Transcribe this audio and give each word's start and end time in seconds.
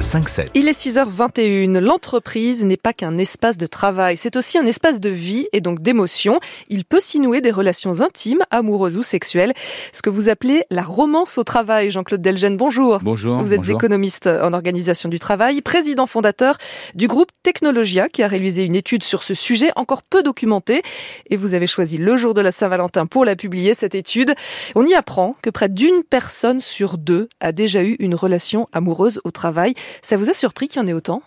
Le 0.00 0.04
5-7. 0.04 0.46
Il 0.54 0.66
est 0.66 0.72
6h21. 0.72 1.78
L'entreprise 1.78 2.64
n'est 2.64 2.78
pas 2.78 2.94
qu'un 2.94 3.18
espace 3.18 3.58
de 3.58 3.66
travail, 3.66 4.16
c'est 4.16 4.34
aussi 4.34 4.56
un 4.56 4.64
espace 4.64 4.98
de 4.98 5.10
vie 5.10 5.46
et 5.52 5.60
donc 5.60 5.82
d'émotion. 5.82 6.40
Il 6.70 6.86
peut 6.86 7.00
s'y 7.00 7.20
nouer 7.20 7.42
des 7.42 7.50
relations 7.50 8.00
intimes, 8.00 8.42
amoureuses 8.50 8.96
ou 8.96 9.02
sexuelles. 9.02 9.52
Ce 9.92 10.00
que 10.00 10.08
vous 10.08 10.30
appelez 10.30 10.64
la 10.70 10.82
romance 10.82 11.36
au 11.36 11.44
travail. 11.44 11.90
Jean-Claude 11.90 12.22
Delgen, 12.22 12.56
bonjour. 12.56 13.00
Bonjour. 13.02 13.40
Vous 13.40 13.52
êtes 13.52 13.58
bonjour. 13.58 13.76
économiste 13.76 14.26
en 14.26 14.54
organisation 14.54 15.10
du 15.10 15.18
travail, 15.18 15.60
président 15.60 16.06
fondateur 16.06 16.56
du 16.94 17.06
groupe 17.06 17.28
Technologia 17.42 18.08
qui 18.08 18.22
a 18.22 18.28
réalisé 18.28 18.64
une 18.64 18.76
étude 18.76 19.02
sur 19.02 19.22
ce 19.22 19.34
sujet 19.34 19.70
encore 19.76 20.02
peu 20.02 20.22
documenté. 20.22 20.80
Et 21.28 21.36
vous 21.36 21.52
avez 21.52 21.66
choisi 21.66 21.98
le 21.98 22.16
jour 22.16 22.32
de 22.32 22.40
la 22.40 22.52
Saint-Valentin 22.52 23.04
pour 23.04 23.26
la 23.26 23.36
publier, 23.36 23.74
cette 23.74 23.94
étude. 23.94 24.32
On 24.74 24.86
y 24.86 24.94
apprend 24.94 25.36
que 25.42 25.50
près 25.50 25.68
d'une 25.68 26.04
personne 26.08 26.62
sur 26.62 26.96
deux 26.96 27.28
a 27.40 27.52
déjà 27.52 27.82
eu 27.82 27.96
une 27.98 28.14
relation 28.14 28.66
amoureuse 28.72 29.20
au 29.24 29.30
travail. 29.30 29.74
Ça 30.02 30.16
vous 30.16 30.30
a 30.30 30.34
surpris 30.34 30.68
qu'il 30.68 30.80
y 30.80 30.84
en 30.84 30.88
ait 30.88 30.92
autant? 30.92 31.22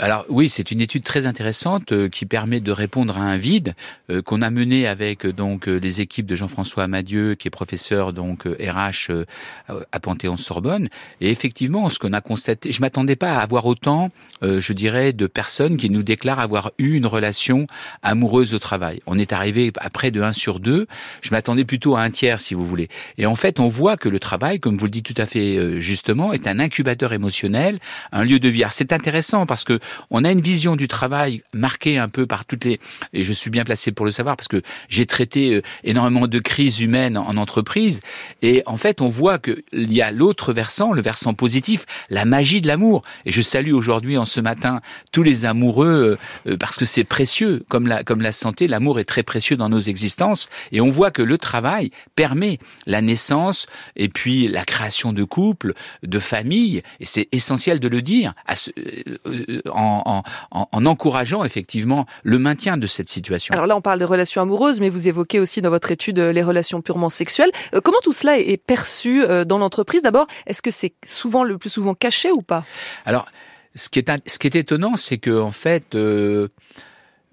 Alors 0.00 0.24
oui, 0.28 0.48
c'est 0.48 0.72
une 0.72 0.80
étude 0.80 1.04
très 1.04 1.24
intéressante 1.26 1.92
euh, 1.92 2.08
qui 2.08 2.26
permet 2.26 2.58
de 2.58 2.72
répondre 2.72 3.16
à 3.16 3.20
un 3.20 3.36
vide 3.36 3.74
euh, 4.10 4.22
qu'on 4.22 4.42
a 4.42 4.50
mené 4.50 4.88
avec 4.88 5.24
euh, 5.24 5.32
donc 5.32 5.68
euh, 5.68 5.76
les 5.76 6.00
équipes 6.00 6.26
de 6.26 6.34
Jean-François 6.34 6.82
Amadieu, 6.82 7.36
qui 7.36 7.46
est 7.46 7.50
professeur 7.52 8.12
donc 8.12 8.42
RH 8.44 9.10
euh, 9.10 9.24
à 9.68 10.00
Panthéon-Sorbonne. 10.00 10.88
Et 11.20 11.30
effectivement, 11.30 11.88
ce 11.90 12.00
qu'on 12.00 12.12
a 12.12 12.20
constaté, 12.20 12.72
je 12.72 12.80
m'attendais 12.80 13.14
pas 13.14 13.34
à 13.34 13.40
avoir 13.40 13.66
autant, 13.66 14.10
je 14.42 14.72
dirais, 14.72 15.12
de 15.12 15.26
personnes 15.26 15.76
qui 15.76 15.90
nous 15.90 16.02
déclarent 16.02 16.40
avoir 16.40 16.72
eu 16.78 16.94
une 16.96 17.06
relation 17.06 17.66
amoureuse 18.02 18.54
au 18.54 18.58
travail. 18.58 19.00
On 19.06 19.18
est 19.18 19.32
arrivé 19.32 19.72
à 19.76 19.90
près 19.90 20.10
de 20.10 20.20
1 20.20 20.32
sur 20.32 20.58
2. 20.60 20.86
Je 21.22 21.30
m'attendais 21.30 21.64
plutôt 21.64 21.96
à 21.96 22.02
un 22.02 22.10
tiers, 22.10 22.40
si 22.40 22.54
vous 22.54 22.66
voulez. 22.66 22.88
Et 23.16 23.26
en 23.26 23.36
fait, 23.36 23.60
on 23.60 23.68
voit 23.68 23.96
que 23.96 24.08
le 24.08 24.18
travail, 24.18 24.58
comme 24.58 24.76
vous 24.76 24.86
le 24.86 24.90
dites 24.90 25.06
tout 25.06 25.20
à 25.20 25.26
fait 25.26 25.80
justement, 25.80 26.32
est 26.32 26.46
un 26.46 26.58
incubateur 26.58 27.12
émotionnel, 27.12 27.78
un 28.12 28.24
lieu 28.24 28.38
de 28.38 28.48
vie. 28.48 28.64
C'est 28.70 28.92
intéressant 28.92 29.46
parce 29.46 29.64
que 29.64 29.78
on 30.10 30.24
a 30.24 30.30
une 30.32 30.40
vision 30.40 30.76
du 30.76 30.88
travail 30.88 31.42
marquée 31.52 31.98
un 31.98 32.08
peu 32.08 32.26
par 32.26 32.44
toutes 32.44 32.64
les, 32.64 32.80
et 33.12 33.24
je 33.24 33.32
suis 33.32 33.50
bien 33.50 33.64
placé 33.64 33.92
pour 33.92 34.06
le 34.06 34.12
savoir 34.12 34.36
parce 34.36 34.48
que 34.48 34.62
j'ai 34.88 35.06
traité 35.06 35.54
euh, 35.54 35.62
énormément 35.84 36.26
de 36.26 36.38
crises 36.38 36.80
humaines 36.80 37.16
en 37.16 37.36
entreprise. 37.36 38.00
Et 38.42 38.62
en 38.66 38.76
fait, 38.76 39.00
on 39.00 39.08
voit 39.08 39.38
qu'il 39.38 39.92
y 39.92 40.02
a 40.02 40.10
l'autre 40.10 40.52
versant, 40.52 40.92
le 40.92 41.02
versant 41.02 41.34
positif, 41.34 41.86
la 42.10 42.24
magie 42.24 42.60
de 42.60 42.68
l'amour. 42.68 43.02
Et 43.24 43.32
je 43.32 43.42
salue 43.42 43.72
aujourd'hui, 43.72 44.16
en 44.18 44.24
ce 44.24 44.40
matin, 44.40 44.80
tous 45.12 45.22
les 45.22 45.44
amoureux 45.44 46.16
euh, 46.46 46.56
parce 46.56 46.76
que 46.76 46.84
c'est 46.84 47.04
précieux. 47.04 47.64
Comme 47.68 47.86
la, 47.86 48.04
comme 48.04 48.20
la 48.22 48.32
santé, 48.32 48.68
l'amour 48.68 48.98
est 49.00 49.04
très 49.04 49.22
précieux 49.22 49.56
dans 49.56 49.68
nos 49.68 49.80
existences. 49.80 50.48
Et 50.72 50.80
on 50.80 50.90
voit 50.90 51.10
que 51.10 51.22
le 51.22 51.38
travail 51.38 51.90
permet 52.16 52.58
la 52.86 53.00
naissance 53.02 53.66
et 53.96 54.08
puis 54.08 54.48
la 54.48 54.64
création 54.64 55.12
de 55.12 55.24
couples, 55.24 55.74
de 56.02 56.18
familles. 56.18 56.82
Et 57.00 57.04
c'est 57.06 57.28
essentiel 57.32 57.80
de 57.80 57.88
le 57.88 58.02
dire 58.02 58.34
à 58.46 58.56
ce- 58.56 58.70
euh, 58.78 59.18
euh, 59.26 59.60
en, 59.74 60.22
en, 60.50 60.68
en 60.70 60.86
encourageant 60.86 61.44
effectivement 61.44 62.06
le 62.22 62.38
maintien 62.38 62.76
de 62.76 62.86
cette 62.86 63.08
situation. 63.10 63.52
Alors 63.54 63.66
là, 63.66 63.76
on 63.76 63.80
parle 63.80 63.98
de 63.98 64.04
relations 64.04 64.40
amoureuses, 64.42 64.80
mais 64.80 64.88
vous 64.88 65.08
évoquez 65.08 65.40
aussi 65.40 65.60
dans 65.60 65.70
votre 65.70 65.90
étude 65.90 66.18
euh, 66.18 66.32
les 66.32 66.42
relations 66.42 66.80
purement 66.82 67.10
sexuelles. 67.10 67.50
Euh, 67.74 67.80
Comment 67.82 68.00
tout 68.02 68.12
cela 68.12 68.38
est 68.38 68.56
perçu 68.56 69.22
euh, 69.24 69.44
dans 69.44 69.58
l'entreprise? 69.58 70.02
D'abord, 70.02 70.26
est-ce 70.46 70.62
que 70.62 70.70
c'est 70.70 70.94
souvent 71.04 71.44
le 71.44 71.58
plus 71.58 71.70
souvent 71.70 71.94
caché 71.94 72.30
ou 72.30 72.42
pas? 72.42 72.64
Alors, 73.04 73.26
ce 73.74 73.88
qui 73.88 73.98
est, 73.98 74.28
ce 74.28 74.38
qui 74.38 74.46
est 74.46 74.54
étonnant, 74.56 74.96
c'est 74.96 75.18
que 75.18 75.40
en 75.40 75.50
fait, 75.52 75.94
euh, 75.94 76.48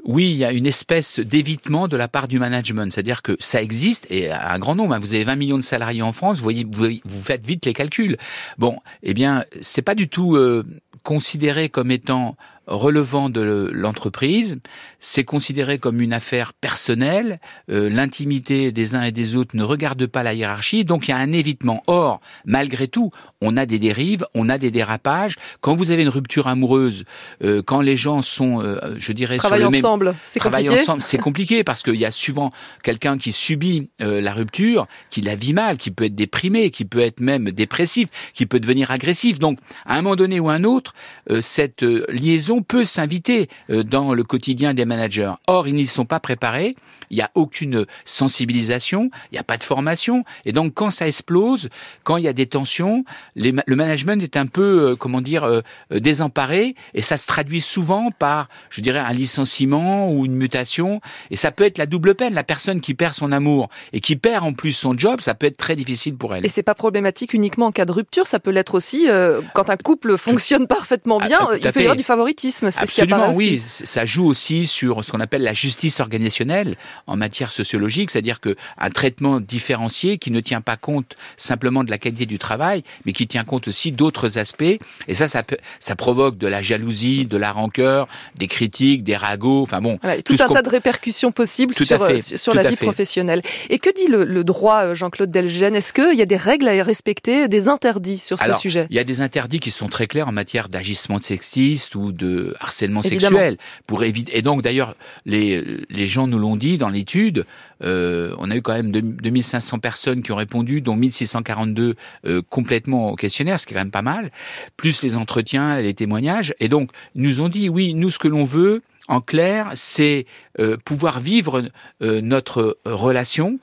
oui, 0.04 0.32
il 0.32 0.38
y 0.38 0.46
a 0.46 0.52
une 0.52 0.66
espèce 0.66 1.20
d'évitement 1.20 1.88
de 1.88 1.96
la 1.96 2.08
part 2.08 2.28
du 2.28 2.40
management, 2.40 2.92
c'est-à-dire 2.92 3.22
que 3.22 3.38
ça 3.40 3.62
existe 3.62 4.08
et 4.10 4.32
à 4.32 4.52
un 4.52 4.58
grand 4.58 4.74
nombre. 4.74 4.96
hein. 4.96 5.00
Vous 5.00 5.14
avez 5.14 5.24
20 5.24 5.36
millions 5.36 5.58
de 5.58 5.64
salariés 5.64 6.02
en 6.02 6.12
France, 6.12 6.38
vous 6.38 6.44
voyez, 6.44 6.66
vous, 6.70 6.88
vous 7.06 7.22
faites 7.24 7.46
vite 7.46 7.66
les 7.68 7.74
calculs. 7.74 8.18
Bon, 8.58 8.78
eh 9.04 9.14
bien, 9.14 9.46
c'est 9.62 9.84
pas 9.84 9.94
du 9.94 10.10
tout 10.10 10.36
euh, 10.36 10.66
considéré 11.04 11.70
comme 11.70 11.92
étant 11.92 12.36
relevant 12.68 13.30
de 13.30 13.70
l'entreprise, 13.74 14.60
c'est 15.00 15.24
considéré 15.24 15.80
comme 15.80 16.02
une 16.02 16.14
affaire 16.14 16.54
personnelle, 16.54 17.40
euh, 17.70 17.90
l'intimité 17.90 18.72
des 18.72 18.96
uns 18.96 19.04
et 19.04 19.12
des 19.12 19.36
autres 19.36 19.56
ne 19.56 19.64
regarde 19.64 20.06
pas 20.06 20.24
la 20.24 20.34
hiérarchie, 20.34 20.86
donc 20.86 21.08
il 21.08 21.12
y 21.12 21.14
a 21.14 21.18
un 21.18 21.34
évitement. 21.34 21.84
Or, 21.88 22.22
malgré 22.46 22.88
tout, 22.88 23.12
on 23.42 23.58
a 23.58 23.66
des 23.66 23.80
dérives, 23.80 24.26
on 24.36 24.50
a 24.50 24.58
des 24.58 24.72
dérapages. 24.72 25.36
Quand 25.60 25.76
vous 25.76 25.92
avez 25.92 26.04
une 26.04 26.10
rupture 26.10 26.48
amoureuse, 26.48 27.04
euh, 27.44 27.62
quand 27.66 27.82
les 27.82 27.98
gens 27.98 28.22
sont, 28.22 28.62
euh, 28.62 28.96
je 28.98 29.12
dirais, 29.12 29.38
même 29.52 29.68
ensemble, 29.68 30.16
c'est 30.24 30.40
compliqué 30.40 30.70
ensemble, 30.70 31.02
c'est 31.02 31.18
compliqué 31.18 31.64
parce 31.64 31.84
qu'il 31.84 31.96
y 31.96 32.06
a 32.06 32.12
souvent 32.12 32.52
quelqu'un 32.84 33.18
qui 33.18 33.32
subit 33.32 33.90
euh, 34.02 34.22
la 34.22 34.34
rupture, 34.34 34.88
qui 35.10 35.22
la 35.22 35.36
vit 35.36 35.54
mal, 35.54 35.78
qui 35.78 35.92
peut 35.92 36.06
être 36.06 36.16
déprimé, 36.16 36.70
qui 36.70 36.86
peut 36.86 37.00
être 37.00 37.20
même 37.20 37.52
dépressif, 37.52 38.10
qui 38.34 38.46
peut 38.46 38.60
devenir 38.60 38.92
agressif. 38.92 39.40
Donc, 39.40 39.60
à 39.86 39.96
un 39.96 40.02
moment 40.02 40.16
donné 40.16 40.40
ou 40.40 40.50
un 40.50 40.64
autre, 40.64 40.94
euh, 41.30 41.42
cette 41.42 41.84
euh, 41.84 42.06
liaison 42.52 42.62
peut 42.62 42.86
s'inviter 42.86 43.50
euh, 43.70 43.84
dans 43.84 44.14
le 44.14 44.24
quotidien 44.24 44.74
des 44.74 44.86
managers. 44.86 45.34
Or, 45.48 45.68
ils 45.68 45.76
n'y 45.76 45.88
sont 45.88 46.06
pas 46.06 46.20
préparés. 46.20 46.76
Il 47.10 47.16
n'y 47.16 47.24
a 47.24 47.32
aucune 47.36 47.86
sensibilisation, 48.06 49.10
il 49.32 49.36
n'y 49.36 49.40
a 49.40 49.44
pas 49.44 49.58
de 49.58 49.64
formation, 49.64 50.24
et 50.46 50.54
donc 50.54 50.74
quand 50.74 50.92
ça 50.92 51.10
explose, 51.10 51.68
quand 52.06 52.16
il 52.16 52.24
y 52.24 52.28
a 52.30 52.34
des 52.34 52.46
tensions, 52.46 53.04
les 53.36 53.52
le 53.66 53.76
management 53.76 54.24
est 54.24 54.38
un 54.38 54.46
peu, 54.46 54.92
euh, 54.92 54.96
comment 54.96 55.20
dire, 55.20 55.44
euh, 55.44 55.62
désemparé, 55.92 56.76
et 56.94 57.02
ça 57.02 57.18
se 57.18 57.28
traduit 57.28 57.60
souvent 57.60 58.12
par, 58.12 58.48
je 58.70 58.80
dirais, 58.80 59.00
un 59.00 59.12
licenciement 59.12 60.10
ou 60.10 60.26
une 60.26 60.36
mutation, 60.36 61.02
et 61.32 61.36
ça 61.36 61.52
peut 61.52 61.66
être 61.66 61.78
la 61.78 61.86
double 61.86 62.16
peine. 62.16 62.34
La 62.34 62.46
personne 62.46 62.80
qui 62.80 62.94
perd 62.94 63.14
son 63.14 63.34
amour 63.34 63.68
et 63.92 64.00
qui 64.00 64.16
perd 64.16 64.46
en 64.46 64.54
plus 64.54 64.72
son 64.72 64.98
job, 64.98 65.20
ça 65.20 65.34
peut 65.34 65.48
être 65.48 65.58
très 65.58 65.76
difficile 65.76 66.16
pour 66.16 66.34
elle. 66.34 66.46
Et 66.46 66.50
c'est 66.50 66.64
pas 66.64 66.76
problématique 66.76 67.34
uniquement 67.34 67.68
en 67.68 67.72
cas 67.74 67.86
de 67.86 67.92
rupture, 67.92 68.26
ça 68.26 68.40
peut 68.40 68.52
l'être 68.52 68.74
aussi 68.74 69.10
euh, 69.10 69.42
quand 69.54 69.70
un 69.70 69.76
couple 69.76 70.18
fonctionne 70.18 70.66
parfaitement 70.66 71.20
Ah, 71.22 71.28
bien, 71.28 71.40
ah, 71.42 71.56
il 71.58 71.72
peut 71.72 71.80
y 71.82 71.84
avoir 71.84 71.98
du 71.98 72.04
favoritisme, 72.04 72.22
c'est 72.50 72.72
ce 72.72 72.78
qui 72.78 72.84
Absolument, 72.84 73.16
apparaît 73.18 73.36
aussi. 73.36 73.38
oui. 73.38 73.62
Ça 73.86 74.06
joue 74.06 74.26
aussi 74.26 74.66
sur 74.66 75.04
ce 75.06 75.12
qu'on 75.12 75.20
appelle 75.20 75.44
la 75.44 75.54
justice 75.54 76.00
organisationnelle 76.00 76.76
en 77.06 77.16
matière 77.16 77.52
sociologique, 77.52 78.10
c'est-à-dire 78.10 78.40
que 78.40 78.56
un 78.80 78.90
traitement 78.90 79.40
différencié 79.40 80.18
qui 80.18 80.32
ne 80.32 80.40
tient 80.40 80.62
pas 80.62 80.78
compte 80.78 81.16
simplement 81.38 81.84
de 81.84 81.92
la 81.92 81.98
qualité 81.98 82.26
du 82.26 82.40
travail, 82.40 82.82
mais 83.06 83.14
qui 83.14 83.28
tient 83.28 83.44
compte 83.44 83.68
aussi 83.68 83.92
d'autres 83.92 84.38
aspects. 84.38 84.64
Et 85.08 85.14
ça, 85.14 85.28
ça, 85.28 85.44
peut, 85.44 85.58
ça 85.80 85.96
provoque 85.96 86.38
de 86.38 86.48
la 86.48 86.62
jalousie, 86.62 87.26
de 87.28 87.38
la 87.38 87.52
rancœur, 87.52 88.08
des 88.36 88.48
critiques, 88.48 89.04
des 89.04 89.16
ragots. 89.16 89.64
Enfin 89.64 89.82
bon, 89.82 90.00
Voilà, 90.02 90.22
tout, 90.22 90.34
un 90.40 90.48
tas 90.48 90.62
de 90.62 90.70
répercussions 90.70 91.32
possibles 91.32 91.76
Tout 91.76 91.84
sur, 91.84 92.02
euh, 92.02 92.08
fait, 92.08 92.22
sur 92.22 92.40
sur 92.40 92.54
tout 92.54 92.58
la 92.58 92.70
vie 92.70 92.76
fait. 92.76 92.86
professionnelle. 92.86 93.42
Et 93.70 93.78
que 93.80 93.90
dit 93.94 94.08
le, 94.08 94.24
le 94.24 94.44
droit, 94.44 94.84
euh, 94.86 94.96
Jean-Claude 94.96 95.30
Delgen 95.32 95.76
Est-ce 95.76 95.92
qu'il 95.94 96.18
y 96.18 96.22
a 96.22 96.26
des 96.26 96.38
règles 96.38 96.68
à 96.68 96.84
respecter, 96.84 97.48
des 97.48 97.68
interdits 97.68 98.18
sur 98.18 98.40
ce 98.42 98.54
sujet? 98.56 98.88
Il 98.90 98.96
y 98.96 99.00
a 99.00 99.04
des 99.04 99.22
interdits 99.22 99.60
qui 99.60 99.72
sont 99.72 99.88
très 99.88 100.08
clairs 100.08 100.28
en 100.28 100.32
matière 100.32 100.70
d'agissement 100.70 101.20
sexiste 101.22 101.96
ou 101.96 102.12
de 102.12 102.31
harcèlement 102.60 103.02
Évidemment. 103.02 103.38
sexuel 103.38 103.58
pour 103.88 104.04
éviter. 104.04 104.38
Et 104.38 104.42
donc 104.42 104.62
d'ailleurs, 104.62 104.96
les 105.26 105.64
les 105.90 106.08
gens 106.08 106.28
nous 106.28 106.40
l'ont 106.40 106.56
dit 106.56 106.78
dans 106.78 106.90
l'étude. 106.90 107.46
euh, 107.84 108.36
on 108.38 108.52
a 108.52 108.56
eu 108.56 108.62
quand 108.62 108.74
même 108.74 108.92
deux- 108.92 109.02
2500 109.02 109.80
personnes 109.80 110.22
qui 110.22 110.32
ont 110.32 110.36
répondu, 110.36 110.82
dont 110.82 110.96
1642 110.96 111.96
euh, 112.26 112.42
complètement 112.50 113.12
au 113.12 113.16
questionnaire, 113.16 113.60
ce 113.60 113.66
qui 113.66 113.74
est 113.74 113.76
quand 113.76 113.82
même 113.82 113.90
pas 113.92 114.04
mal. 114.04 114.32
Plus 114.78 115.02
les 115.02 115.18
entretiens, 115.18 115.82
les 115.82 115.94
témoignages. 115.96 116.54
Et 116.60 116.68
donc 116.70 116.92
ils 117.16 117.24
nous 117.24 117.42
ont 117.42 117.50
dit 117.50 117.70
oui, 117.70 117.94
nous 117.96 118.10
ce 118.12 118.20
que 118.20 118.28
l'on 118.28 118.44
veut. 118.44 118.82
En 119.08 119.20
clair, 119.20 119.72
c'est 119.74 120.26
euh, 120.60 120.78
pouvoir 120.86 121.20
vivre 121.20 121.64
euh, 122.04 122.22
notre 122.22 122.78
relation 122.86 123.60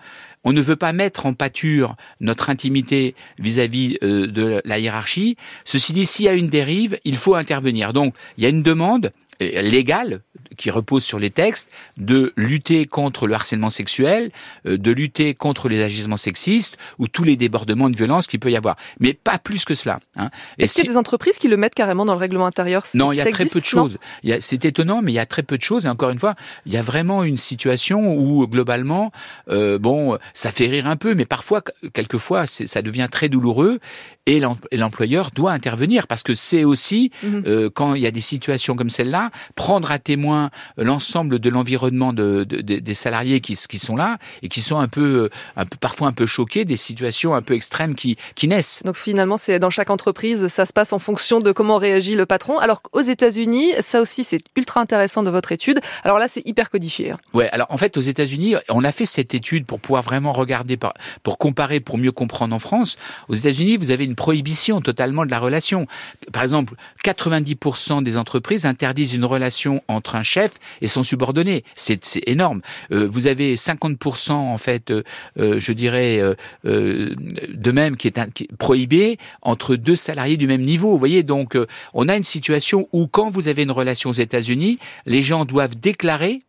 on 0.48 0.52
ne 0.54 0.62
veut 0.62 0.76
pas 0.76 0.94
mettre 0.94 1.26
en 1.26 1.34
pâture 1.34 1.94
notre 2.20 2.48
intimité 2.48 3.14
vis-à-vis 3.38 3.98
euh, 4.02 4.26
de 4.26 4.62
la 4.64 4.78
hiérarchie. 4.78 5.36
Ceci 5.66 5.92
dit, 5.92 6.06
s'il 6.06 6.24
y 6.24 6.28
a 6.28 6.32
une 6.32 6.48
dérive, 6.48 6.98
il 7.04 7.16
faut 7.16 7.34
intervenir. 7.34 7.92
Donc, 7.92 8.14
il 8.38 8.44
y 8.44 8.46
a 8.46 8.48
une 8.48 8.62
demande 8.62 9.12
légale 9.40 10.22
qui 10.56 10.70
repose 10.70 11.04
sur 11.04 11.18
les 11.20 11.30
textes 11.30 11.68
de 11.96 12.32
lutter 12.36 12.86
contre 12.86 13.26
le 13.28 13.34
harcèlement 13.34 13.70
sexuel, 13.70 14.30
euh, 14.66 14.76
de 14.76 14.90
lutter 14.90 15.34
contre 15.34 15.68
les 15.68 15.82
agissements 15.82 16.16
sexistes 16.16 16.76
ou 16.98 17.06
tous 17.06 17.22
les 17.22 17.36
débordements 17.36 17.90
de 17.90 17.96
violence 17.96 18.26
qu'il 18.26 18.40
peut 18.40 18.50
y 18.50 18.56
avoir. 18.56 18.76
Mais 18.98 19.14
pas 19.14 19.38
plus 19.38 19.64
que 19.64 19.74
cela. 19.74 20.00
Hein. 20.16 20.30
Est-ce 20.58 20.74
qu'il 20.74 20.82
y 20.84 20.86
a 20.86 20.88
si- 20.88 20.92
des 20.94 20.96
entreprises 20.96 21.38
qui 21.38 21.46
le 21.48 21.56
mettent 21.56 21.74
carrément 21.76 22.04
dans 22.04 22.14
le 22.14 22.18
règlement 22.18 22.46
intérieur? 22.46 22.84
Non, 22.94 23.12
il 23.12 23.16
y 23.16 23.20
a 23.20 23.24
très 23.24 23.30
existe 23.30 23.52
peu 23.54 23.60
de 23.60 23.64
choses. 23.66 23.98
C'est 24.40 24.64
étonnant, 24.64 25.02
mais 25.02 25.12
il 25.12 25.16
y 25.16 25.20
a 25.20 25.26
très 25.26 25.42
peu 25.44 25.56
de 25.56 25.62
choses. 25.62 25.84
Et 25.84 25.88
encore 25.88 26.10
une 26.10 26.18
fois, 26.18 26.34
il 26.66 26.72
y 26.72 26.76
a 26.76 26.82
vraiment 26.82 27.22
une 27.22 27.36
situation 27.36 28.16
où 28.16 28.46
globalement, 28.48 29.12
euh, 29.50 29.78
bon, 29.78 30.18
ça 30.34 30.50
fait 30.50 30.66
rire 30.66 30.86
un 30.88 30.96
peu, 30.96 31.14
mais 31.14 31.26
parfois, 31.26 31.62
quelquefois, 31.92 32.46
ça 32.46 32.82
devient 32.82 33.08
très 33.10 33.28
douloureux 33.28 33.78
et 34.26 34.40
l'em- 34.40 34.56
et 34.72 34.76
l'employeur 34.76 35.30
doit 35.30 35.52
intervenir 35.52 36.06
parce 36.06 36.22
que 36.22 36.34
c'est 36.34 36.64
aussi 36.64 37.10
Mhm. 37.22 37.42
euh, 37.46 37.70
quand 37.72 37.94
il 37.94 38.02
y 38.02 38.06
a 38.06 38.10
des 38.10 38.20
situations 38.20 38.74
comme 38.74 38.90
celle-là, 38.90 39.27
prendre 39.54 39.90
à 39.90 39.98
témoin 39.98 40.38
bien 40.38 40.50
l'ensemble 40.76 41.38
de 41.38 41.50
l'environnement 41.50 42.12
de, 42.12 42.44
des 42.44 42.94
salariés 42.94 43.40
qui, 43.40 43.56
qui 43.56 43.78
sont 43.78 43.96
là 43.96 44.18
et 44.42 44.48
qui 44.48 44.60
sont 44.60 44.78
un 44.78 44.88
peu, 44.88 45.30
un 45.56 45.64
peu 45.64 45.76
parfois 45.80 46.08
un 46.08 46.12
peu 46.12 46.26
choqués 46.26 46.64
des 46.64 46.76
situations 46.76 47.34
un 47.34 47.42
peu 47.42 47.54
extrêmes 47.54 47.94
qui, 47.94 48.16
qui 48.34 48.48
naissent. 48.48 48.82
Donc 48.84 48.96
finalement, 48.96 49.38
c'est 49.38 49.58
dans 49.58 49.70
chaque 49.70 49.90
entreprise, 49.90 50.48
ça 50.48 50.66
se 50.66 50.72
passe 50.72 50.92
en 50.92 50.98
fonction 50.98 51.40
de 51.40 51.52
comment 51.52 51.76
réagit 51.76 52.14
le 52.14 52.26
patron. 52.26 52.58
Alors 52.58 52.82
aux 52.92 53.00
États-Unis, 53.00 53.72
ça 53.80 54.00
aussi 54.00 54.24
c'est 54.24 54.42
ultra 54.56 54.80
intéressant 54.80 55.22
de 55.22 55.30
votre 55.30 55.52
étude. 55.52 55.80
Alors 56.04 56.18
là, 56.18 56.28
c'est 56.28 56.46
hyper 56.46 56.70
codifié. 56.70 57.12
Hein. 57.12 57.16
Ouais. 57.34 57.48
Alors 57.50 57.68
en 57.70 57.76
fait, 57.76 57.96
aux 57.96 58.02
États-Unis, 58.02 58.56
on 58.68 58.84
a 58.84 58.92
fait 58.92 59.06
cette 59.06 59.34
étude 59.34 59.66
pour 59.66 59.80
pouvoir 59.80 60.02
vraiment 60.02 60.32
regarder, 60.32 60.78
pour 61.22 61.38
comparer, 61.38 61.80
pour 61.80 61.98
mieux 61.98 62.12
comprendre 62.12 62.54
en 62.54 62.58
France. 62.58 62.96
Aux 63.28 63.34
États-Unis, 63.34 63.76
vous 63.76 63.90
avez 63.90 64.04
une 64.04 64.14
prohibition 64.14 64.80
totalement 64.80 65.24
de 65.24 65.30
la 65.30 65.38
relation. 65.38 65.86
Par 66.32 66.42
exemple, 66.42 66.74
90% 67.04 68.02
des 68.02 68.16
entreprises 68.16 68.66
interdisent 68.66 69.14
une 69.18 69.24
relation 69.24 69.82
entre 69.88 70.14
un 70.14 70.22
chef 70.22 70.52
et 70.80 70.86
son 70.86 71.02
subordonné. 71.02 71.64
C'est 71.74 72.22
énorme. 72.26 72.62
Euh, 72.92 73.06
vous 73.08 73.26
avez 73.26 73.56
50% 73.56 74.32
en 74.32 74.58
fait, 74.58 74.90
euh, 74.90 75.02
euh, 75.38 75.60
je 75.60 75.72
dirais, 75.72 76.20
de 76.64 77.72
même 77.72 77.96
qui 77.96 78.08
est, 78.08 78.32
qui 78.32 78.44
est, 78.44 78.56
prohibé 78.56 79.18
entre 79.42 79.76
deux 79.76 79.96
salariés 79.96 80.36
du 80.36 80.46
même 80.46 80.62
niveau. 80.62 80.92
Vous 80.92 80.98
voyez, 80.98 81.22
donc 81.22 81.56
on 81.94 82.08
a 82.08 82.16
une 82.16 82.22
situation 82.22 82.88
où 82.92 83.06
quand 83.06 83.30
vous 83.30 83.48
avez 83.48 83.64
une 83.64 83.70
relation 83.72 84.10
aux 84.10 84.14
États-Unis, 84.14 84.78
les 85.06 85.22
gens 85.22 85.44
doivent 85.44 85.78
déclarer 85.78 86.42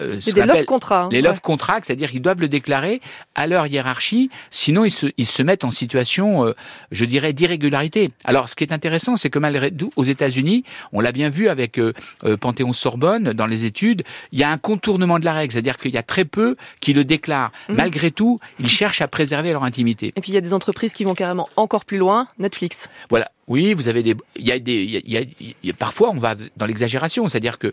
euh, 0.00 0.20
des 0.20 0.42
love 0.42 0.64
contrats. 0.64 1.04
Hein, 1.04 1.08
les 1.10 1.22
love 1.22 1.40
contracts, 1.40 1.86
c'est-à-dire 1.86 2.10
qu'ils 2.10 2.22
doivent 2.22 2.40
le 2.40 2.48
déclarer 2.48 3.00
à 3.34 3.46
leur 3.46 3.66
hiérarchie, 3.66 4.30
sinon 4.50 4.84
ils 4.84 4.90
se, 4.90 5.06
ils 5.16 5.26
se 5.26 5.42
mettent 5.42 5.64
en 5.64 5.70
situation, 5.70 6.46
euh, 6.46 6.54
je 6.90 7.04
dirais, 7.04 7.32
d'irrégularité. 7.32 8.10
Alors, 8.24 8.48
ce 8.48 8.56
qui 8.56 8.64
est 8.64 8.72
intéressant, 8.72 9.16
c'est 9.16 9.30
que 9.30 9.38
malgré 9.38 9.70
tout, 9.70 9.90
aux 9.96 10.04
États-Unis, 10.04 10.64
on 10.92 11.00
l'a 11.00 11.12
bien 11.12 11.30
vu 11.30 11.48
avec 11.48 11.78
euh, 11.78 11.92
euh, 12.24 12.36
Panthéon-Sorbonne 12.36 13.32
dans 13.32 13.46
les 13.46 13.64
études, 13.64 14.02
il 14.32 14.38
y 14.38 14.42
a 14.42 14.50
un 14.50 14.58
contournement 14.58 15.18
de 15.18 15.24
la 15.24 15.32
règle, 15.32 15.52
c'est-à-dire 15.52 15.76
qu'il 15.76 15.92
y 15.92 15.98
a 15.98 16.02
très 16.02 16.24
peu 16.24 16.56
qui 16.80 16.92
le 16.92 17.04
déclarent. 17.04 17.52
Mhm. 17.68 17.76
Malgré 17.76 18.10
tout, 18.10 18.40
ils 18.58 18.68
cherchent 18.68 19.00
à 19.00 19.08
préserver 19.08 19.52
leur 19.52 19.64
intimité. 19.64 20.12
Et 20.16 20.20
puis 20.20 20.32
il 20.32 20.34
y 20.34 20.38
a 20.38 20.42
des 20.42 20.54
entreprises 20.54 20.92
qui 20.92 21.04
vont 21.04 21.14
carrément 21.14 21.48
encore 21.56 21.84
plus 21.84 21.98
loin, 21.98 22.26
Netflix. 22.38 22.88
Voilà. 23.10 23.30
Oui, 23.48 23.72
vous 23.72 23.88
avez 23.88 24.02
des, 24.02 24.14
il 24.36 24.46
y 24.46 24.52
a 24.52 24.58
des, 24.58 25.72
parfois 25.78 26.10
on 26.10 26.18
va 26.18 26.36
dans 26.56 26.66
l'exagération, 26.66 27.28
c'est-à-dire 27.28 27.58
que 27.58 27.72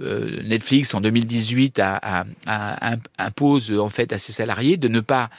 euh, 0.00 0.42
Netflix 0.44 0.94
en 0.94 1.00
2018 1.00 1.80
a, 1.80 1.96
a, 1.96 2.24
a, 2.46 2.96
impose 3.18 3.72
en 3.72 3.90
fait 3.90 4.12
à 4.12 4.18
ses 4.18 4.32
salariés 4.32 4.76
de 4.76 4.88
ne 4.88 5.00
pas 5.00 5.30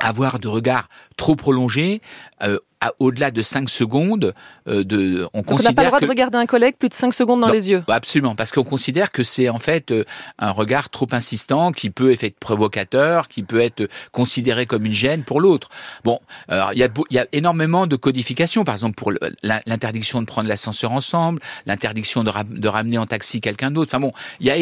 avoir 0.00 0.38
de 0.38 0.48
regard 0.48 0.88
trop 1.16 1.36
prolongé 1.36 2.00
euh, 2.42 2.58
au-delà 2.98 3.30
de 3.30 3.42
5 3.42 3.68
secondes, 3.68 4.34
euh, 4.68 4.84
de, 4.84 5.28
on 5.34 5.42
considère 5.42 5.70
on 5.70 5.72
n'a 5.72 5.74
pas 5.74 5.82
le 5.82 5.88
droit 5.88 6.00
de 6.00 6.06
regarder 6.06 6.38
un 6.38 6.46
collègue 6.46 6.76
plus 6.78 6.88
de 6.88 6.94
5 6.94 7.12
secondes 7.12 7.40
dans 7.40 7.50
les 7.50 7.70
yeux. 7.70 7.84
Absolument, 7.88 8.34
parce 8.34 8.52
qu'on 8.52 8.64
considère 8.64 9.10
que 9.10 9.22
c'est 9.22 9.48
en 9.48 9.58
fait 9.58 9.90
euh, 9.90 10.04
un 10.38 10.50
regard 10.50 10.90
trop 10.90 11.08
insistant 11.12 11.72
qui 11.72 11.90
peut 11.90 12.16
être 12.20 12.38
provocateur, 12.38 13.28
qui 13.28 13.42
peut 13.42 13.60
être 13.60 13.88
considéré 14.12 14.66
comme 14.66 14.86
une 14.86 14.94
gêne 14.94 15.24
pour 15.24 15.40
l'autre. 15.40 15.68
Bon, 16.04 16.20
il 16.48 16.78
y 16.78 16.82
a, 16.82 16.88
il 17.10 17.16
y 17.16 17.18
a 17.18 17.26
énormément 17.32 17.86
de 17.86 17.96
codifications, 17.96 18.64
par 18.64 18.74
exemple 18.74 18.94
pour 18.94 19.12
l'interdiction 19.42 20.20
de 20.20 20.26
prendre 20.26 20.48
l'ascenseur 20.48 20.92
ensemble, 20.92 21.40
l'interdiction 21.66 22.24
de, 22.24 22.30
de, 22.50 22.68
ramener 22.68 22.98
en 22.98 23.06
taxi 23.06 23.40
quelqu'un 23.40 23.70
d'autre. 23.70 23.90
Enfin 23.90 24.00
bon, 24.00 24.12
il 24.40 24.46
y 24.46 24.50
a, 24.50 24.56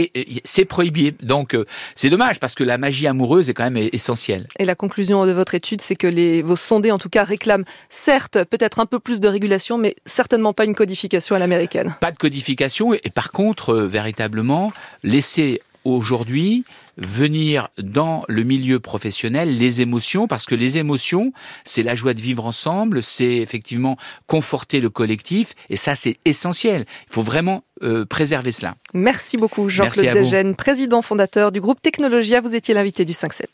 c'est 0.44 0.64
prohibé. 0.64 1.14
Donc 1.22 1.54
euh, 1.54 1.66
c'est 1.94 2.10
dommage 2.10 2.40
parce 2.40 2.54
que 2.54 2.64
la 2.64 2.78
magie 2.78 3.06
amoureuse 3.06 3.48
est 3.48 3.54
quand 3.54 3.70
même 3.70 3.88
essentielle. 3.92 4.48
Et 4.58 4.64
la 4.64 4.74
conclusion 4.74 5.26
de 5.26 5.32
votre 5.32 5.54
étude, 5.54 5.80
c'est 5.80 5.96
que 5.96 6.06
les, 6.06 6.42
vos 6.42 6.56
sondés 6.56 6.90
en 6.90 6.98
tout 6.98 7.08
cas 7.08 7.24
réclament 7.24 7.64
certes 8.10 8.42
peut-être 8.42 8.80
un 8.80 8.86
peu 8.86 8.98
plus 8.98 9.20
de 9.20 9.28
régulation, 9.28 9.78
mais 9.78 9.94
certainement 10.04 10.52
pas 10.52 10.64
une 10.64 10.74
codification 10.74 11.36
à 11.36 11.38
l'américaine. 11.38 11.94
Pas 12.00 12.10
de 12.10 12.16
codification, 12.16 12.92
et 12.92 13.10
par 13.14 13.30
contre, 13.30 13.70
euh, 13.70 13.86
véritablement, 13.86 14.72
laisser 15.04 15.62
aujourd'hui 15.84 16.64
venir 16.96 17.68
dans 17.78 18.24
le 18.28 18.42
milieu 18.42 18.80
professionnel 18.80 19.56
les 19.56 19.80
émotions, 19.80 20.26
parce 20.26 20.44
que 20.44 20.56
les 20.56 20.76
émotions, 20.76 21.32
c'est 21.64 21.84
la 21.84 21.94
joie 21.94 22.12
de 22.12 22.20
vivre 22.20 22.44
ensemble, 22.44 23.02
c'est 23.02 23.36
effectivement 23.36 23.96
conforter 24.26 24.80
le 24.80 24.90
collectif, 24.90 25.54
et 25.70 25.76
ça 25.76 25.94
c'est 25.94 26.14
essentiel. 26.24 26.86
Il 27.08 27.14
faut 27.14 27.22
vraiment 27.22 27.62
euh, 27.82 28.04
préserver 28.04 28.52
cela. 28.52 28.74
Merci 28.92 29.36
beaucoup 29.36 29.68
Jean-Claude 29.68 30.14
Degène, 30.14 30.56
président 30.56 31.00
fondateur 31.00 31.52
du 31.52 31.60
groupe 31.60 31.80
Technologia. 31.80 32.40
Vous 32.40 32.54
étiez 32.54 32.74
l'invité 32.74 33.04
du 33.04 33.12
5-7. 33.12 33.44